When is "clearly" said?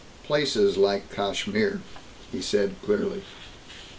2.83-3.21